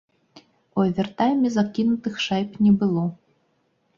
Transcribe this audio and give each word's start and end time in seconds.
У 0.77 0.81
овертайме 0.83 1.51
закінутых 1.57 2.17
шайб 2.27 2.57
не 2.65 2.73
было. 2.85 3.03